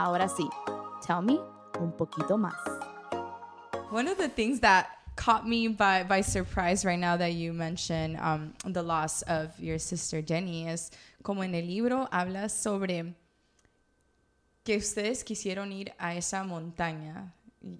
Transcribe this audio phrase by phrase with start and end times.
[0.00, 0.48] Ahora sí,
[1.06, 1.38] tell me
[1.78, 2.54] un poquito más.
[3.90, 8.16] One of the things that caught me by, by surprise right now that you mentioned
[8.18, 10.90] um, the loss of your sister Jenni is
[11.22, 13.12] como en el libro habla sobre
[14.64, 17.34] que ustedes quisieron ir a esa montaña.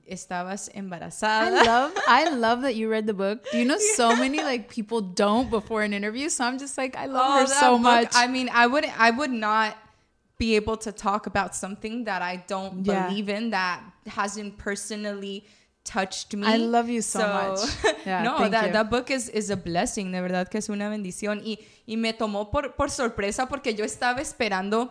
[0.06, 1.62] Estabas embarazada.
[1.62, 3.50] I love I love that you read the book.
[3.50, 6.28] Do you know so many like people don't before an interview?
[6.28, 8.08] So I'm just like I love Oh, her so book, much.
[8.12, 9.74] I mean, I wouldn't, I would not
[10.40, 13.06] be able to talk about something that I don't Yeah.
[13.08, 15.44] believe in that hasn't personally
[15.84, 16.46] touched me.
[16.46, 17.60] I love you so much.
[18.06, 18.72] Yeah, no, that, you.
[18.72, 21.40] that book is, is a blessing, de verdad que es una bendición.
[21.44, 24.90] Y, y me tomó por, por sorpresa porque yo estaba esperando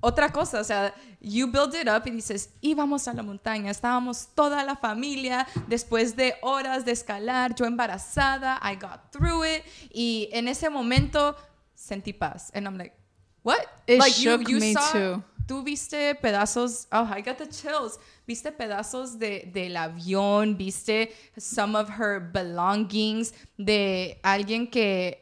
[0.00, 0.60] otra cosa.
[0.60, 4.76] O sea, you build it up y dices, íbamos a la montaña, estábamos toda la
[4.76, 9.62] familia, después de horas de escalar, yo embarazada, I got through it.
[9.92, 11.36] Y en ese momento
[11.74, 12.50] sentí paz.
[12.54, 12.94] And I'm like,
[13.42, 13.66] what?
[13.86, 15.22] It like shook me too.
[15.46, 17.98] Tú viste pedazos, oh, I got the chills.
[18.26, 25.18] Viste pedazos de, del avión, viste some of her belongings, de alguien que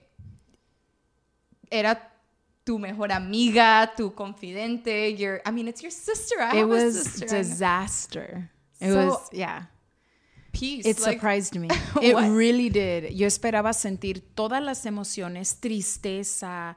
[1.71, 1.99] era
[2.65, 6.41] tu mejor amiga, tu confidente, your, I mean, it's your sister.
[6.41, 7.27] I it was sister.
[7.27, 8.51] disaster.
[8.81, 9.65] It So, was yeah.
[10.53, 10.85] Peace.
[10.85, 11.69] It like, surprised me.
[12.03, 13.13] It really did.
[13.13, 16.77] Yo esperaba sentir todas las emociones, tristeza,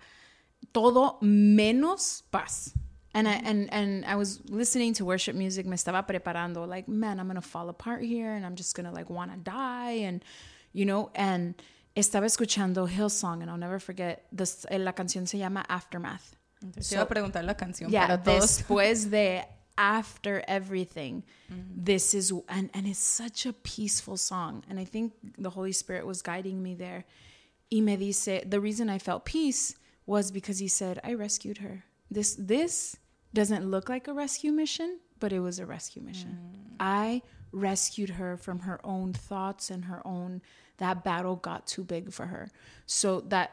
[0.74, 2.74] todo menos paz.
[3.16, 7.20] And I and and I was listening to worship music, me estaba preparando like, man,
[7.20, 10.02] I'm going to fall apart here and I'm just going to like want to die
[10.04, 10.24] and
[10.74, 11.54] you know, and
[11.96, 16.36] estaba escuchando Hillsong and I'll never forget this eh, la canción se llama Aftermath.
[16.60, 18.64] Te iba a preguntar la canción Yeah, para todos.
[18.64, 19.46] después de
[19.78, 21.24] after everything
[21.76, 26.06] this is and and it's such a peaceful song and i think the holy spirit
[26.06, 27.06] was guiding me there
[27.72, 31.86] y me dice the reason i felt peace was because he said i rescued her.
[32.10, 32.98] This this
[33.34, 36.38] doesn't look like a rescue mission but it was a rescue mission.
[36.38, 36.76] Mm.
[36.80, 40.42] I rescued her from her own thoughts and her own
[40.78, 42.50] that battle got too big for her.
[42.86, 43.52] So that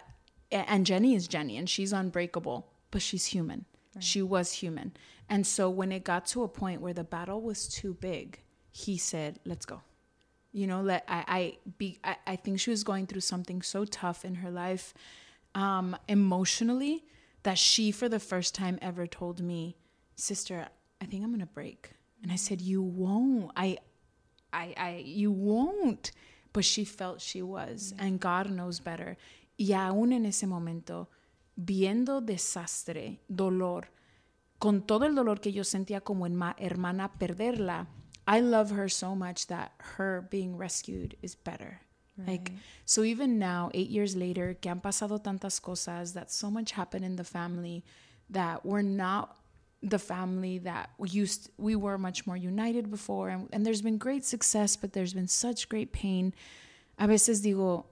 [0.51, 3.67] and jenni is jenni and she's unbreakable but she's human.
[3.99, 4.93] She was human.
[5.29, 8.97] And so when it got to a point where the battle was too big, he
[8.97, 9.83] said, let's go.
[10.53, 13.85] You know, let I I be I, I think she was going through something so
[13.85, 14.93] tough in her life,
[15.55, 17.05] um, emotionally,
[17.43, 19.77] that she for the first time ever told me,
[20.15, 20.69] Sister,
[21.01, 21.93] I think I'm gonna break.
[22.23, 23.51] And I said, You won't.
[23.57, 23.79] I
[24.53, 26.13] I I you won't.
[26.53, 29.17] But she felt she was, and God knows better.
[29.57, 31.09] Y aún en ese momento,
[31.57, 33.93] viendo desastre, dolor,
[34.59, 37.87] con todo el dolor que yo sentía como herma- hermana perderla,
[38.27, 41.81] I love her so much that her being rescued is better.
[42.27, 42.53] Like,
[42.85, 47.05] so even now, eight years later, que han pasado tantas cosas, that so much happened
[47.05, 47.85] in the family,
[48.31, 49.37] that we're not
[49.83, 53.31] the family that we used, we were much more united before.
[53.31, 56.35] And, and there's been great success, but there's been such great pain.
[56.99, 57.87] A veces digo,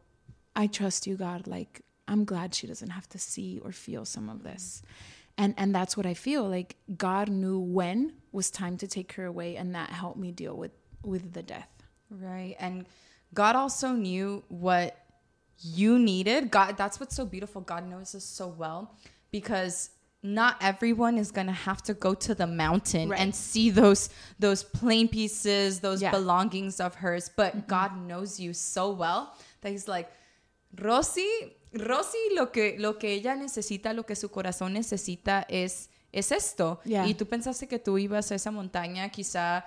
[0.55, 1.47] I trust you, God.
[1.47, 4.83] Like, I'm glad she doesn't have to see or feel some of this.
[4.85, 5.15] Mm-hmm.
[5.41, 6.49] And and that's what I feel.
[6.49, 10.57] Like God knew when was time to take her away and that helped me deal
[10.57, 10.73] with
[11.05, 11.71] with the death.
[12.11, 12.57] Right.
[12.59, 12.87] And
[13.35, 14.97] God also knew what
[15.61, 16.51] you needed.
[16.51, 17.61] God that's what's so beautiful.
[17.63, 18.95] God knows us so well
[19.31, 19.91] because
[20.23, 23.21] not everyone is going to have to go to the mountain Right.
[23.21, 26.11] and see those those plane pieces, those Yeah.
[26.11, 26.21] Mm-hmm.
[26.21, 30.09] belongings of hers, but God knows you so well that he's like
[30.81, 36.33] Rosie, Rosie lo que lo que ella necesita, lo que su corazón necesita es es
[36.33, 36.81] esto.
[36.85, 37.05] Yeah.
[37.07, 39.65] Y tú pensaste que tú ibas a esa montaña quizá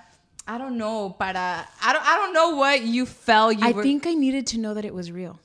[0.47, 3.84] I don't know, para I don't I don't know what you felt you I were
[3.84, 5.40] think I needed to know that it was real.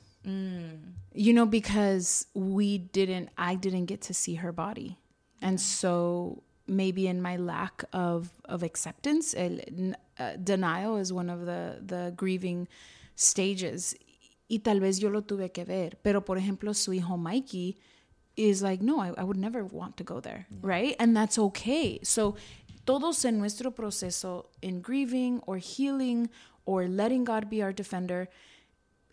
[1.19, 4.97] You know, because we didn't, I didn't get to see her body.
[5.41, 9.59] And so maybe in my lack of, of acceptance, el,
[10.19, 12.67] uh, denial is one of the, the grieving
[13.15, 13.95] stages.
[14.49, 15.91] Y tal vez yo lo tuve que ver.
[16.03, 17.77] Pero, por ejemplo, su hijo Mikey
[18.35, 20.95] is like, no, I, I would never want to go there, right?
[20.99, 21.99] And that's okay.
[22.03, 22.35] So,
[22.87, 26.29] todos en nuestro proceso in grieving or healing
[26.65, 28.29] or letting God be our defender,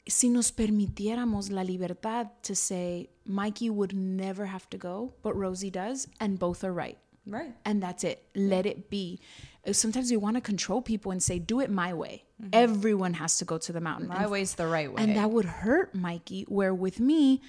[0.09, 5.71] si nos permitiéramos la libertad to say, Mikey would never have to go, but Rosie
[5.71, 6.99] does, and both are right.
[7.27, 7.53] right.
[7.65, 8.23] And that's it.
[8.35, 9.19] Let it be.
[9.67, 12.25] Uh, Sometimes we want to control people and say, do it my way.
[12.53, 14.09] Everyone has to go to the mountain.
[14.09, 15.03] My And way's the right way.
[15.03, 16.45] and that would hurt Mikey.
[16.49, 17.41] Where with me,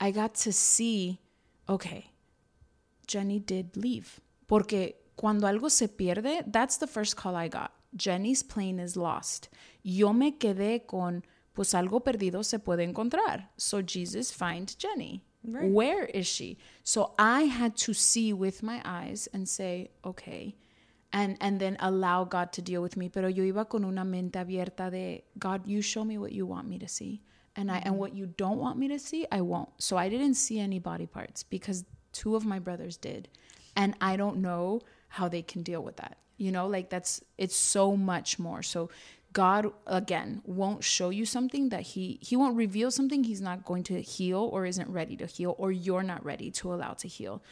[0.00, 1.20] I got to see,
[1.68, 2.10] okay,
[3.06, 4.20] Jenni did leave.
[4.48, 7.72] Porque cuando algo se pierde, that's the first call I got.
[7.94, 9.50] Jenni's plane is lost.
[9.82, 11.22] Yo me quedé con,
[11.54, 13.50] pues algo perdido se puede encontrar.
[13.58, 15.20] So Jesus find Jenni.
[15.42, 16.56] Where is she?
[16.84, 20.56] So I had to see with my eyes and say, okay,
[21.12, 23.10] and and then allow God to deal with me.
[23.10, 26.66] Pero yo iba con una mente abierta de God, you show me what you want
[26.66, 27.20] me to see.
[27.56, 27.96] And I and mm-hmm.
[27.96, 29.68] what you don't want me to see, I won't.
[29.76, 33.28] So I didn't see any body parts because two of my brothers did.
[33.76, 36.16] And I don't know how they can deal with that.
[36.38, 38.62] You know, like that's it's so much more.
[38.62, 38.88] So
[39.32, 43.84] God again won't show you something that he he won't reveal something he's not going
[43.84, 47.42] to heal or isn't ready to heal or you're not ready to allow to heal.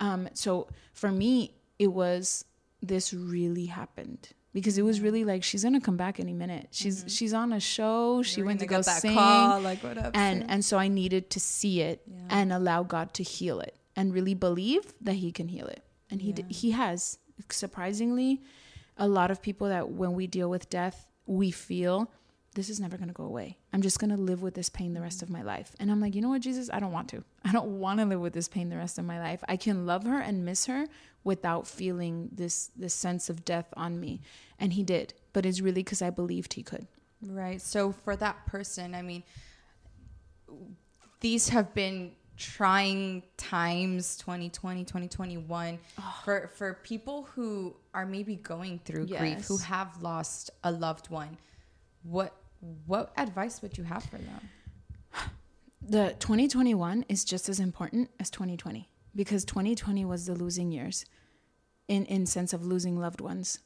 [0.00, 2.44] Um so for me it was
[2.80, 6.68] this really happened because it was really like she's gonna come back any minute.
[6.70, 8.22] She's she's on a show.
[8.22, 9.80] She You're went to go sing, call, like,
[10.14, 12.16] and and so I needed to see it Yeah.
[12.30, 16.22] and allow God to heal it and really believe that He can heal it, and
[16.22, 17.18] He d- He has.
[17.50, 18.42] Surprisingly,
[18.96, 22.10] a lot of people that when we deal with death, we feel
[22.54, 23.56] this is never going to go away.
[23.72, 25.76] I'm just going to live with this pain the rest of my life.
[25.78, 26.68] And I'm like, you know what, Jesus?
[26.72, 27.22] I don't want to.
[27.44, 29.44] I don't want to live with this pain the rest of my life.
[29.48, 30.86] I can love her and miss her
[31.22, 34.22] without feeling this this sense of death on me.
[34.58, 36.88] And he did, but it's really because I believed he could.
[37.22, 37.60] Right.
[37.60, 39.22] So for that person, I mean,
[41.20, 45.78] these have been trying times 2020 2021
[46.24, 51.36] for for people who are maybe going through grief who have lost a loved one
[52.02, 52.34] what
[52.86, 54.50] what advice would you have for them?
[55.80, 61.06] The 2021 is just as important as 2020 because 2020 was the losing years
[61.86, 63.60] in in sense of losing loved ones.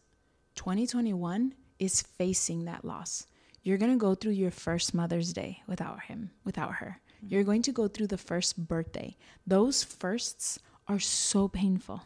[0.55, 3.27] 2021 is facing that loss.
[3.63, 7.63] You're going to go through your first mother's day without him without her you're going
[7.63, 9.17] to go through the first birthday.
[9.47, 10.59] Those firsts
[10.89, 12.03] are so painful.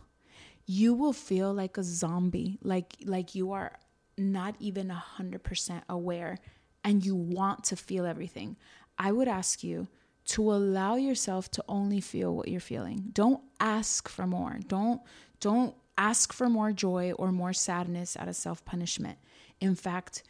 [0.66, 3.72] You will feel like a zombie like like you are
[4.18, 6.38] not even a 100% aware
[6.82, 8.56] and you want to feel everything.
[8.98, 9.88] I would ask you
[10.26, 13.10] to allow yourself to only feel what you're feeling.
[13.12, 14.58] Don't ask for more.
[14.66, 15.00] Don't
[15.40, 19.18] don't ask for more joy or more sadness out of self-punishment.
[19.60, 20.22] In fact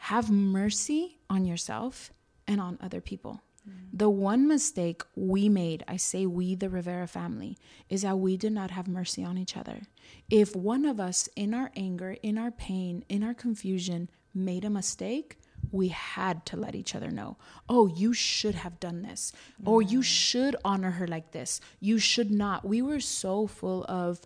[0.00, 2.12] have mercy on yourself
[2.46, 3.42] and on other people
[3.92, 7.56] the one mistake we made, I say we, the Rivera family,
[7.88, 9.82] is that we did not have mercy on each other.
[10.30, 14.70] If one of us, in our anger, in our pain, in our confusion, made a
[14.70, 15.38] mistake,
[15.70, 17.36] we had to let each other know.
[17.68, 19.32] Oh, you should have done this.
[19.64, 21.60] Or you should honor her like this.
[21.80, 22.64] You should not.
[22.64, 24.20] We were so full of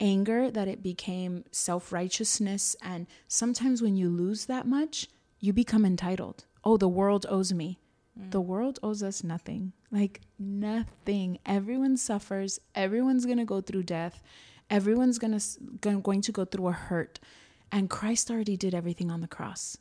[0.00, 2.76] anger that it became self righteousness.
[2.82, 5.08] And sometimes when you lose that much,
[5.40, 6.44] you become entitled.
[6.64, 7.78] Oh, the world owes me.
[8.18, 8.30] Mm.
[8.30, 9.72] The world owes us nothing.
[9.90, 11.38] Like nothing.
[11.46, 12.60] Everyone suffers.
[12.74, 14.22] Everyone's going to go through death.
[14.68, 17.20] Everyone's going to going to go through a hurt.
[17.70, 19.76] And Christ already did everything on the cross.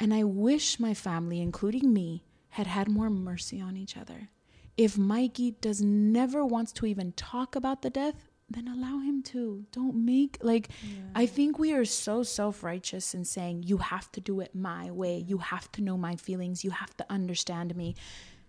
[0.00, 4.28] And I wish my family, including me, had had more mercy on each other.
[4.76, 9.64] If Mikey does never wants to even talk about the death, then allow him to.
[9.72, 10.68] Don't make like
[11.14, 15.18] I think we are so self-righteous in saying you have to do it my way.
[15.18, 16.64] You have to know my feelings.
[16.64, 17.94] You have to understand me.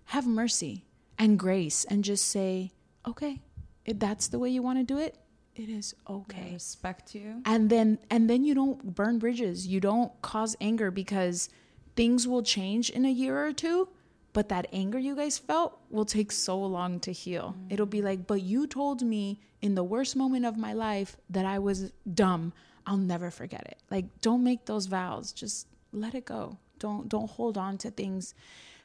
[0.06, 0.86] Have mercy
[1.18, 2.72] and grace and just say,
[3.08, 3.42] "Okay,
[3.86, 5.18] if that's the way you want to do it,
[5.56, 9.80] it is I okay." respect you and then and then you don't burn bridges you
[9.80, 11.50] don't cause anger because
[11.96, 13.88] things will change in a year or two
[14.36, 17.56] but that anger you guys felt will take so long to heal.
[17.58, 17.72] Mm.
[17.72, 21.46] It'll be like but you told me in the worst moment of my life that
[21.46, 22.52] i was dumb.
[22.86, 23.80] I'll never forget it.
[23.90, 25.32] Like don't make those vows.
[25.32, 26.58] Just let it go.
[26.80, 28.36] Don't don't hold on to things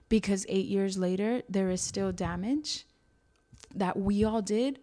[0.08, 2.86] because 8 years later there is still damage
[3.74, 4.78] that we all did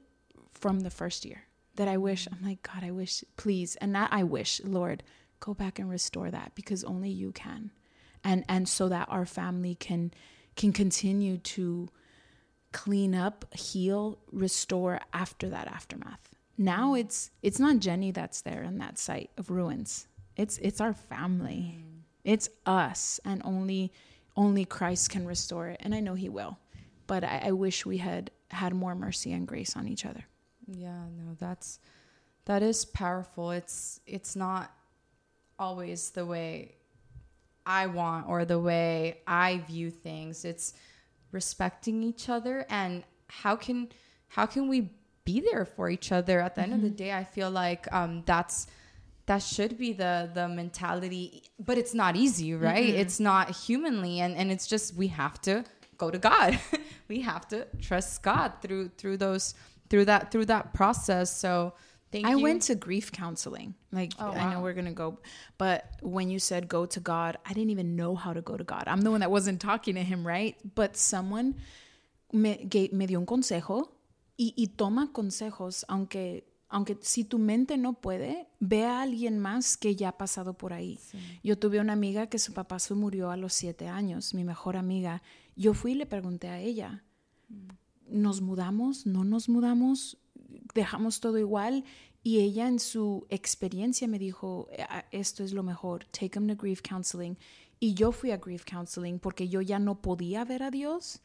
[0.51, 1.43] from the first year
[1.77, 5.01] that I wish I'm like God I wish please and not I wish Lord
[5.39, 7.71] go back and restore that because only you can.
[8.21, 10.11] And and so that our family can
[10.57, 11.87] can continue to
[12.73, 16.29] clean up heal restore after that aftermath.
[16.57, 20.07] Now it's it's not Jenni that's there in that site of ruins.
[20.35, 21.77] It's it's our family.
[21.77, 22.01] Mm.
[22.23, 23.93] It's us and only
[24.35, 26.57] only Christ can restore it and I know he will.
[27.05, 30.25] But I, I wish we had had more mercy and grace on each other.
[30.67, 31.79] Yeah, no, that's
[32.45, 33.51] that is powerful.
[33.51, 34.71] It's it's not
[35.59, 36.76] always the way
[37.67, 40.45] I want or the way I view things.
[40.45, 40.73] It's
[41.31, 43.89] respecting each other and how can
[44.29, 44.89] how can we
[45.25, 46.39] be there for each other?
[46.39, 47.11] At the end of the day?
[47.11, 48.67] I feel like um that's
[49.25, 52.89] that should be the the mentality but it's not easy right?
[53.03, 55.65] It's not humanly and and it's just we have to
[55.97, 56.59] go to god.
[57.09, 59.55] We have to trust god through through those
[59.89, 61.29] through that through that process.
[61.35, 61.73] So
[62.11, 63.75] thank I you went to grief counseling.
[63.91, 65.19] Like Oh, I know we're gonna go,
[65.57, 68.63] but when you said go to God, I didn't even know how to go to
[68.63, 68.83] God.
[68.87, 70.55] I'm the one that wasn't talking to Him, right?
[70.75, 71.55] But someone
[72.31, 73.89] me, gave, me dio un consejo
[74.37, 79.77] y, y toma consejos, aunque aunque si tu mente no puede, ve a alguien más
[79.77, 80.99] que ya ha pasado por ahí.
[81.43, 84.75] Yo tuve una amiga que su papá se murió a los siete años, mi mejor
[84.75, 85.21] amiga.
[85.55, 87.03] Yo fui y le pregunté a ella,
[88.09, 89.05] ¿nos mudamos?
[89.05, 90.17] ¿No nos mudamos?
[90.77, 91.83] ¿Dejamos todo igual?
[92.21, 96.47] Y ella en su experiencia me dijo, eh, ah, esto es lo mejor, take them
[96.47, 97.35] to grief counseling.
[97.79, 101.19] Y yo fui a grief counseling porque yo ya no podía ver a Dios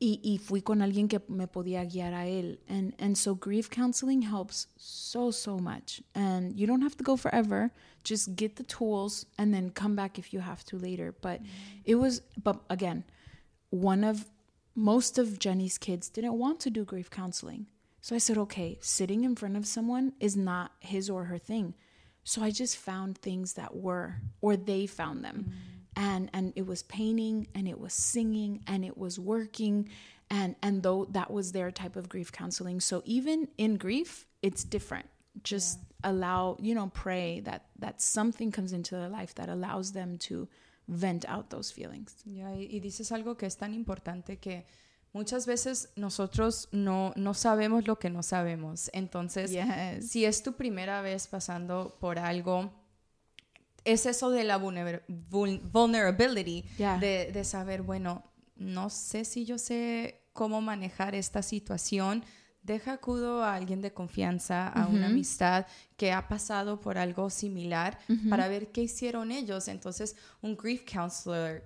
[0.00, 2.60] y, y fui con alguien que me podía guiar a él.
[2.66, 6.02] And, and so grief counseling helps so, so much.
[6.14, 7.70] And you don't have to go forever.
[8.02, 11.14] Just get the tools and then come back if you have to later.
[11.20, 11.42] But
[11.84, 13.04] it was, but again,
[13.68, 14.24] one of,
[14.74, 17.66] most of Jenni's kids didn't want to do grief counseling.
[18.00, 21.74] So I said, okay, sitting in front of someone is not his or her thing.
[22.24, 25.46] So I just found things that were, or they found them.
[25.48, 29.88] Mm and and it was painting and it was singing and it was working
[30.30, 34.64] and and though that was their type of grief counseling so even in grief it's
[34.64, 35.06] different
[35.42, 36.10] just yeah.
[36.10, 40.48] allow you know pray that that something comes into their life that allows them to
[40.86, 44.64] vent out those feelings yeah, y dices algo que es tan importante que
[45.18, 48.88] Muchas veces nosotros no, no sabemos lo que no sabemos.
[48.92, 50.08] Entonces, yes.
[50.08, 52.70] si es tu primera vez pasando por algo
[53.82, 58.22] es eso de la vulnerability, de, de, saber, bueno,
[58.54, 62.22] no sé si yo sé cómo manejar esta situación.
[62.62, 67.98] Deja acudo a alguien de confianza, a una amistad que ha pasado por algo similar
[68.30, 69.66] para ver qué hicieron ellos.
[69.66, 71.64] Entonces, un grief counselor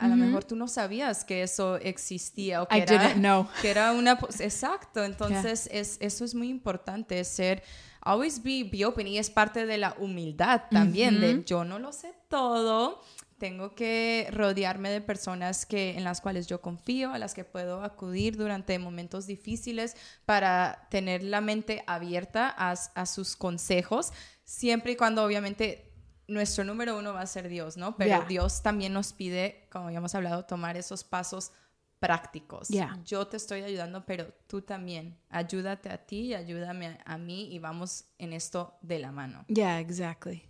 [0.00, 3.14] a lo mejor tú no sabías que eso existía o que, era,
[3.60, 4.18] que era una...
[4.38, 7.62] Exacto, entonces es, eso es muy importante, ser
[8.00, 11.92] always be, be open y es parte de la humildad también, de yo no lo
[11.92, 13.02] sé todo,
[13.38, 17.82] tengo que rodearme de personas que, en las cuales yo confío, a las que puedo
[17.82, 24.12] acudir durante momentos difíciles para tener la mente abierta a, a sus consejos,
[24.44, 25.89] siempre y cuando obviamente
[26.30, 27.96] nuestro número uno va a ser Dios, ¿no?
[27.96, 31.52] Pero Dios también nos pide, como habíamos hablado, tomar esos pasos
[31.98, 32.68] prácticos.
[33.04, 35.18] Yo te estoy ayudando, pero tú también.
[35.28, 39.44] Ayúdate a ti, ayúdame a, mí y vamos en esto de la mano.
[39.48, 40.48] Yeah, exactly.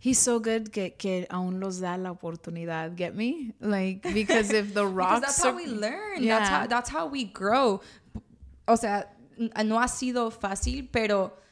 [0.00, 2.94] he's so good que, que aún los da la oportunidad.
[2.96, 3.54] Get me?
[3.60, 5.20] Like, because if the rocks.
[5.20, 6.22] that's how we learn.
[6.22, 6.38] Yeah.
[6.38, 7.80] That's, how, that's how we grow.
[8.66, 9.06] O sea,
[9.38, 11.43] no ha sido fácil, pero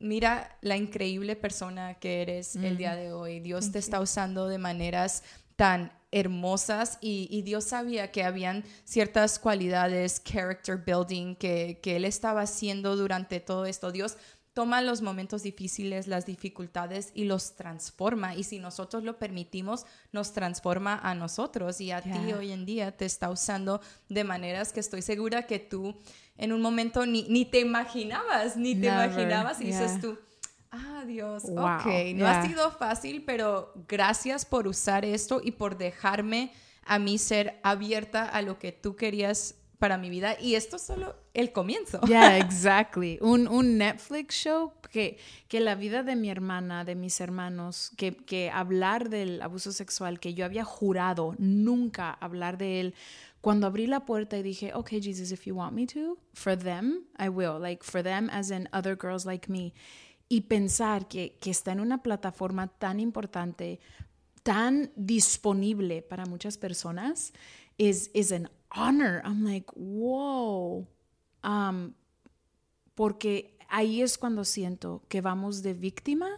[0.00, 3.38] mira la increíble persona que eres el día de hoy.
[3.40, 5.22] Dios te está usando de maneras
[5.56, 12.40] tan hermosas y, Dios sabía que habían ciertas cualidades, character building que, que Él estaba
[12.40, 13.92] haciendo durante todo esto.
[13.92, 14.16] Dios
[14.60, 18.34] toma los momentos difíciles, las dificultades y los transforma.
[18.34, 21.80] Y si nosotros lo permitimos, nos transforma a nosotros.
[21.80, 25.60] Y a ti hoy en día te está usando de maneras que estoy segura que
[25.60, 25.96] tú
[26.36, 30.18] en un momento ni, ni te imaginabas, ni te imaginabas y dices tú
[30.70, 31.44] Ah, Dios.
[31.44, 31.86] Ok,
[32.16, 36.52] no ha sido fácil, pero gracias por usar esto y por dejarme
[36.84, 40.36] a mí ser abierta a lo que tú querías para mi vida.
[40.40, 42.00] Y esto es solo el comienzo.
[42.06, 43.18] Yeah, exactly.
[43.20, 45.18] Un, un Netflix show que,
[45.48, 50.20] que la vida de mi hermana, de mis hermanos, que, que hablar del abuso sexual,
[50.20, 52.94] que yo había jurado nunca hablar de él,
[53.40, 57.06] cuando abrí la puerta y dije, okay, Jesus, if you want me to, for them,
[57.18, 57.58] I will.
[57.58, 59.72] Like, for them as in other girls like me
[60.30, 63.80] y pensar que, que está en una plataforma tan importante,
[64.44, 67.32] tan disponible para muchas personas,
[67.78, 69.22] is, is an honor.
[69.24, 70.86] I'm like, wow.
[71.42, 71.94] Um,
[72.94, 76.28] porque ahí es cuando siento que vamos de víctima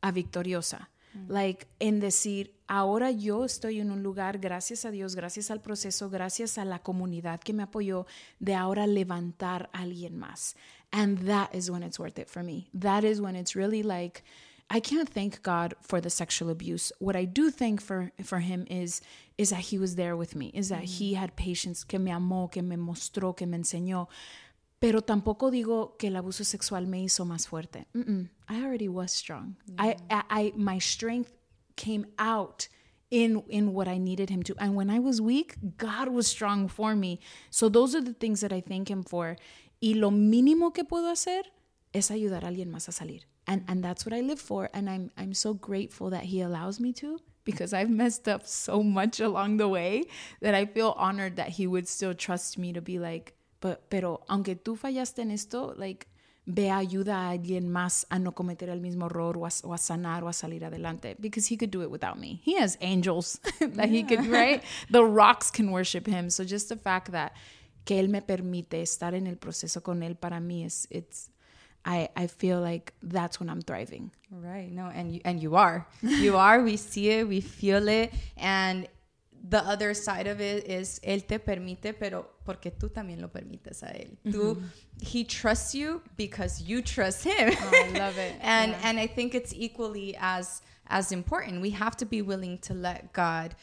[0.00, 0.90] a victoriosa.
[1.14, 1.30] Mm.
[1.30, 6.08] Like, en decir, ahora yo estoy en un lugar, gracias a Dios, gracias al proceso,
[6.08, 8.06] gracias a la comunidad que me apoyó,
[8.38, 10.56] de ahora levantar a alguien más.
[10.90, 12.68] And that is when it's worth it for me.
[12.78, 14.22] That is when it's really like,
[14.74, 16.92] I can't thank God for the sexual abuse.
[16.98, 19.02] What I do thank for for him is
[19.36, 21.04] is that he was there with me, is that mm-hmm.
[21.10, 24.08] he had patience, que me amó, que me mostró, que me enseñó.
[24.80, 27.84] Pero tampoco digo que el abuso sexual me hizo más fuerte.
[27.94, 28.30] Mm-mm.
[28.48, 29.56] I already was strong.
[29.78, 31.32] I, I, I, my strength
[31.76, 32.68] came out
[33.10, 34.54] in in what I needed him to.
[34.58, 37.20] And when I was weak, God was strong for me.
[37.50, 39.36] So those are the things that I thank him for.
[39.82, 41.42] Y lo mínimo que puedo hacer
[41.92, 43.22] es ayudar a alguien más a salir.
[43.46, 44.70] And, and that's what I live for.
[44.72, 48.82] And I'm, I'm so grateful that he allows me to because I've messed up so
[48.82, 50.04] much along the way
[50.40, 54.22] that I feel honored that he would still trust me to be like, but, pero
[54.28, 56.06] aunque tú fallaste en esto, like,
[56.46, 59.78] ve ayuda a alguien más a no cometer el mismo error o a, o a,
[59.78, 62.40] sanar o a salir adelante because he could do it without me.
[62.44, 63.86] He has angels that yeah.
[63.86, 64.62] he could, right?
[64.90, 66.30] The rocks can worship him.
[66.30, 67.32] So just the fact that
[67.84, 71.30] que Él me permite estar en el proceso con Él, para mí es, it's,
[71.84, 74.10] I I feel like that's when I'm thriving.
[74.30, 74.70] Right.
[74.72, 75.86] No, and you, and you are.
[76.02, 76.62] You are.
[76.62, 77.28] We see it.
[77.28, 78.12] We feel it.
[78.36, 78.88] And
[79.48, 83.82] the other side of it is él te permite, pero porque tú también lo permites
[83.82, 84.16] a él.
[84.24, 84.66] Tú, mm-hmm.
[85.00, 87.52] he trusts you because you trust him.
[87.52, 88.34] Oh, I love it.
[88.40, 88.80] and Yeah.
[88.84, 91.60] and I think it's equally as as important.
[91.60, 93.54] We have to be willing to let God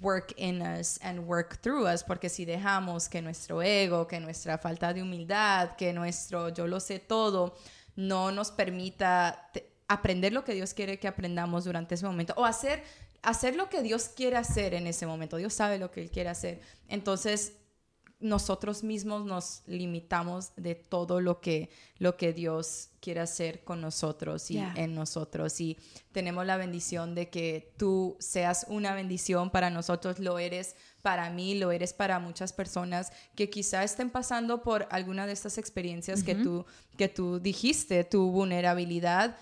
[0.00, 4.58] work in us and work through us, porque si dejamos que nuestro ego, que nuestra
[4.58, 7.56] falta de humildad, que nuestro yo lo sé todo,
[7.96, 9.50] no nos permita
[9.88, 12.82] aprender lo que Dios quiere que aprendamos durante ese momento o hacer
[13.22, 15.36] hacer lo que Dios quiere hacer en ese momento.
[15.36, 16.60] Dios sabe lo que él quiere hacer.
[16.88, 17.52] Entonces,
[18.20, 24.50] nosotros mismos nos limitamos de todo lo que, lo que Dios quiere hacer con nosotros
[24.50, 25.60] y en nosotros.
[25.60, 25.78] Y
[26.12, 31.54] tenemos la bendición de que tú seas una bendición para nosotros, lo eres para mí,
[31.54, 36.34] lo eres para muchas personas que quizá estén pasando por alguna de estas experiencias que,
[36.34, 39.36] tú, que tú dijiste, tu vulnerabilidad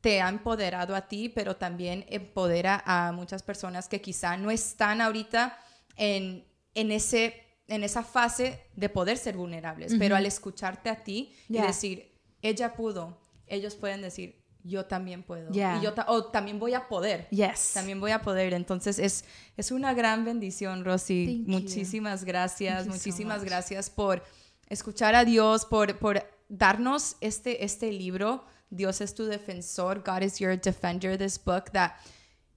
[0.00, 5.00] te ha empoderado a ti, pero también empodera a muchas personas que quizá no están
[5.00, 5.58] ahorita
[5.96, 6.44] en,
[6.74, 11.64] en, ese, en esa fase de poder ser vulnerables, pero al escucharte a ti Yeah.
[11.64, 12.12] y decir,
[12.42, 15.78] ella pudo, ellos pueden decir, yo también puedo, Yeah.
[15.78, 17.26] y yo ta- también voy a poder.
[17.30, 17.70] Yes.
[17.72, 18.52] También voy a poder.
[18.52, 19.24] Entonces es,
[19.56, 21.24] es una gran bendición, Rosy.
[21.26, 21.52] Thank you.
[21.62, 22.74] Muchísimas gracias.
[22.74, 23.48] Thank you so muchísimas much.
[23.48, 24.22] gracias por
[24.68, 28.44] escuchar a Dios, por, por darnos este, este libro.
[28.68, 30.02] Dios es tu defensor.
[30.04, 31.16] God is your defender.
[31.16, 31.92] This book that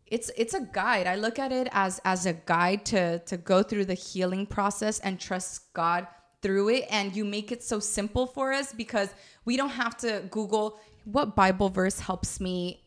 [0.08, 1.08] it's it's a guide.
[1.08, 5.00] I look at it as as a guide to to go through the healing process
[5.00, 6.08] and trust God
[6.42, 9.10] through it and you make it so simple for us because
[9.46, 12.84] we don't have to google what bible verse helps me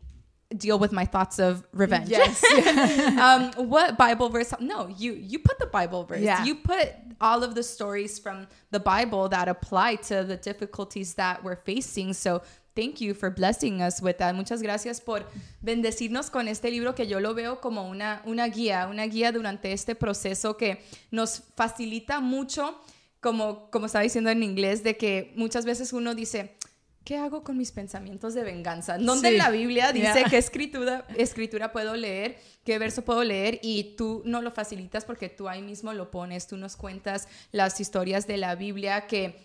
[0.57, 2.45] deal with my thoughts of revenge Yes.
[3.19, 4.53] um, what Bible verse?
[4.61, 6.21] No, you you put the Bible verse.
[6.21, 6.45] Yeah.
[6.45, 11.43] You put all of the stories from the Bible that apply to the difficulties that
[11.43, 12.13] we're facing.
[12.13, 12.43] So
[12.77, 14.35] thank you for blessing us with that.
[14.35, 15.27] Muchas gracias por
[15.63, 19.73] bendecirnos con este libro que yo lo veo como una, una guía, una guía durante
[19.73, 22.81] este proceso que nos facilita mucho,
[23.21, 26.55] como, como estaba diciendo en inglés, de que muchas veces uno dice,
[27.03, 28.99] ¿qué hago con mis pensamientos de venganza?
[28.99, 29.35] ¿Dónde Sí.
[29.35, 30.29] en la Biblia dice Yeah.
[30.29, 35.29] qué escritura, escritura puedo leer, qué verso puedo leer y tú no lo facilitas porque
[35.29, 39.45] tú ahí mismo lo pones, tú nos cuentas las historias de la Biblia que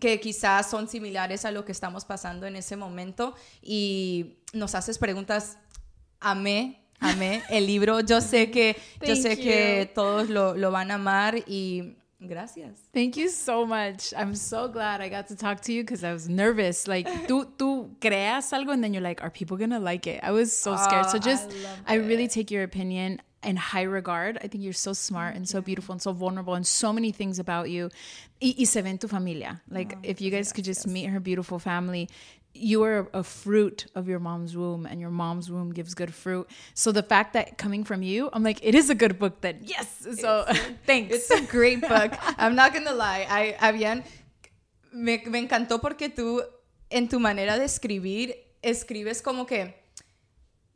[0.00, 4.98] que quizás son similares a lo que estamos pasando en ese momento y nos haces
[4.98, 5.58] preguntas.
[6.20, 8.00] Amé, amé el libro.
[8.00, 12.88] Yo sé que, yo sé que todos lo, lo van a amar y gracias.
[12.92, 14.12] Thank you so much.
[14.16, 16.86] I'm so glad I got to talk to you because I was nervous.
[16.86, 20.20] Like, tú, tú creas algo and then you're like, are people gonna like it?
[20.22, 21.06] I was so scared.
[21.06, 21.50] So Oh, I just,
[21.86, 24.38] I, really take your opinion in high regard.
[24.42, 27.38] I think you're so smart and so beautiful and so vulnerable and so many things
[27.38, 27.90] about you.
[28.40, 29.60] Y, y se ve en tu familia.
[29.68, 30.00] Like, mm.
[30.04, 32.08] if you guys could just meet her beautiful family.
[32.54, 36.46] You are a fruit of your mom's womb, and your mom's womb gives good fruit.
[36.74, 39.40] So the fact that coming from you, I'm like, it is a good book.
[39.40, 40.06] Then yes.
[40.20, 40.44] So
[40.86, 41.14] thanks.
[41.14, 42.12] It's a great book.
[42.36, 43.26] I'm not gonna lie.
[43.26, 44.04] I, habían,
[44.92, 46.42] me, me encantó porque tú,
[46.90, 49.74] en tu manera de escribir, escribes como que,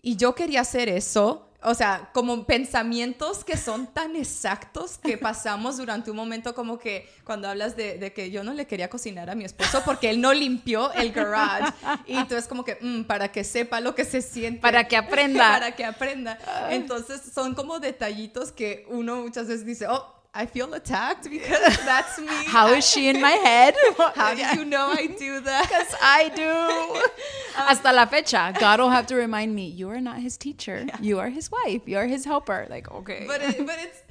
[0.02, 1.46] y yo quería hacer eso.
[1.62, 7.08] O sea, como pensamientos que son tan exactos que pasamos durante un momento como que
[7.24, 10.20] cuando hablas de, de que yo no le quería cocinar a mi esposo porque él
[10.20, 11.72] no limpió el garage.
[12.06, 14.60] Y tú es como que, mm, para que sepa lo que se siente.
[14.60, 15.48] Para que aprenda.
[15.52, 16.38] para que aprenda.
[16.70, 22.18] Entonces son como detallitos que uno muchas veces dice, oh, I feel attacked because that's
[22.18, 22.26] me.
[22.28, 23.74] How is she in my head?
[24.14, 25.64] How do you know I do that?
[25.68, 26.50] Because I do.
[27.58, 30.86] Um, Hasta la fecha, God will have to remind me, you are not his teacher.
[31.00, 31.82] You are his wife.
[31.86, 32.66] You are his helper.
[32.68, 33.24] Like, okay.
[33.26, 34.02] But it, but it's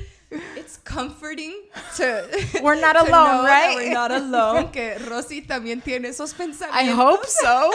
[0.57, 1.53] it's comforting
[1.97, 2.25] to
[2.63, 3.75] We're not alone, right?
[3.75, 4.71] We're not alone.
[4.71, 6.73] Que Rosie también tiene esos pensamientos.
[6.73, 7.71] I hope so.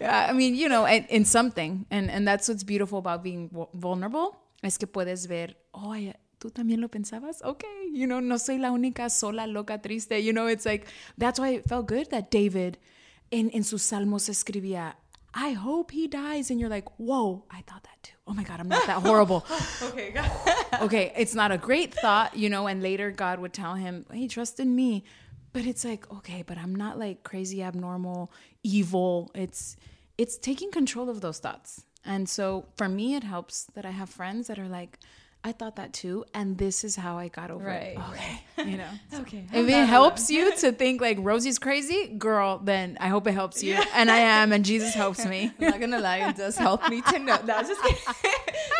[0.00, 1.86] Yeah, I mean, you know, in, in something.
[1.90, 4.36] And, and that's what's beautiful about being vulnerable.
[4.62, 7.42] Es que puedes ver, oh, I- tú también lo pensabas?
[7.42, 7.90] Okay.
[7.92, 10.22] You know, no soy la única sola, loca, triste.
[10.22, 10.86] You know, it's like,
[11.18, 12.78] that's why it felt good that David
[13.30, 14.94] in, in sus salmos escribía,
[15.34, 16.50] I hope he dies.
[16.50, 18.14] And you're like, whoa, I thought that too.
[18.26, 19.44] Oh my God, I'm not that horrible.
[19.82, 20.14] Okay.
[20.80, 24.28] okay, it's not a great thought, you know, and later God would tell him, hey,
[24.28, 25.04] trust in me.
[25.52, 28.30] But it's like, okay, but I'm not like crazy, abnormal,
[28.62, 29.30] evil.
[29.34, 29.76] It's
[30.18, 31.84] it's taking control of those thoughts.
[32.04, 34.98] And so for me, it helps that I have friends that are like,
[35.46, 37.96] I thought that too, and this is how I got over it.
[38.10, 38.88] Okay, you know.
[39.14, 39.44] Okay.
[39.52, 43.62] If it helps you to think like Rosie's crazy, girl, then I hope it helps
[43.62, 43.74] you.
[43.94, 45.52] And I am, and Jesus helps me.
[45.60, 47.36] I'm not gonna lie, it does help me to know.
[47.44, 48.02] No, just kidding.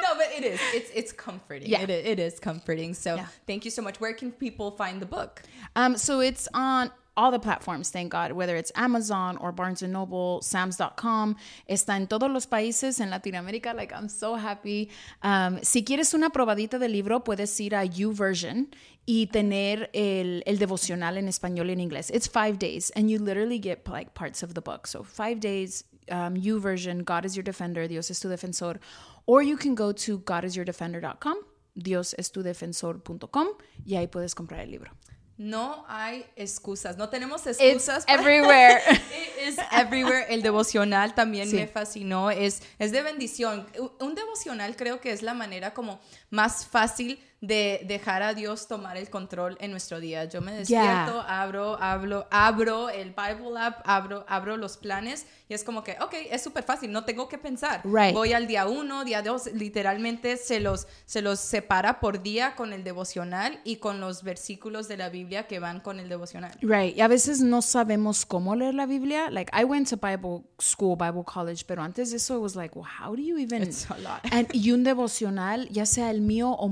[0.02, 0.59] no, but it is.
[0.74, 1.70] It's it's comforting.
[1.70, 1.83] Yeah.
[1.83, 2.94] It, is, it is comforting.
[2.94, 3.26] So Yeah.
[3.46, 4.00] thank you so much.
[4.00, 5.42] Where can people find the book?
[5.76, 9.88] Um, so it's on all the platforms, thank God, whether it's Amazon or Barnes &
[9.88, 11.37] Noble, Sams.com.
[11.68, 13.74] Está en todos los países en Latinoamérica.
[13.74, 14.90] Like, I'm so happy.
[15.22, 18.68] Um, si quieres una probadita del libro, puedes ir a YouVersion
[19.07, 22.11] y tener el, devocional en español y en inglés.
[22.11, 24.87] It's five days, and you literally get like parts of the book.
[24.87, 28.79] So five days, um, YouVersion, God is your defender, Dios es tu defensor.
[29.26, 31.37] Or you can go to godisyourdefender.com,
[31.76, 33.48] diosestudefensor.com,
[33.85, 34.90] y ahí puedes comprar el libro.
[35.38, 38.07] No hay excusas, no tenemos It's excusas.
[38.07, 38.81] para- everywhere.
[38.90, 40.27] It is everywhere.
[40.31, 41.57] El devocional también Sí.
[41.57, 42.31] me fascinó.
[42.31, 43.66] Es, es de bendición.
[44.01, 48.96] Un devocional creo que es la manera como más fácil de dejar a Dios tomar
[48.96, 50.25] el control en nuestro día.
[50.25, 55.62] Yo me despierto, abro, hablo, abro el Bible app, abro, abro los planes y es
[55.62, 57.83] como que, ok, es súper fácil, no tengo que pensar.
[57.85, 58.14] Right.
[58.14, 62.72] Voy al día uno, día dos, literalmente se los, se los separa por día con
[62.72, 66.53] el devocional y con los versículos de la Biblia que van con el devocional.
[66.62, 66.96] Right.
[66.96, 69.31] Y a veces no sabemos cómo leer la Biblia.
[69.31, 72.75] Like, I went to Bible school, Bible college, pero antes de eso, it was like,
[72.75, 73.62] well, how do you even...
[73.62, 74.20] It's a lot.
[74.33, 76.68] And, y un devocional, ya sea el mío o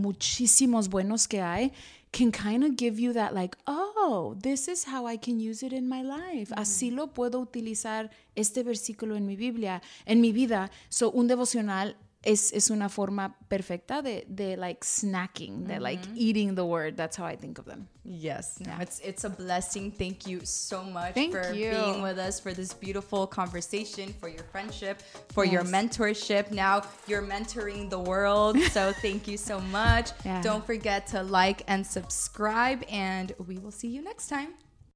[0.54, 1.72] muchísimos buenos que hay,
[2.12, 5.72] can kind of give you that like, oh, this is how I can use it
[5.72, 6.52] in my life.
[6.54, 10.70] Así lo puedo utilizar este versículo en mi Biblia, en mi vida.
[10.90, 16.16] So, un devocional es, es una forma perfecta de, de like snacking, de like mm-hmm.
[16.16, 16.96] eating the word.
[16.96, 17.88] That's how I think of them.
[18.04, 19.90] Yes, no, it's it's a blessing.
[19.90, 21.70] Thank you so much Thank for you.
[21.70, 25.00] being with us for this beautiful conversation, for your friendship,
[25.32, 26.50] for your mentorship.
[26.50, 30.10] Now you're mentoring the world, so thank you so much.
[30.24, 30.42] Yeah.
[30.42, 34.54] Don't forget to like and subscribe, and we will see you next time.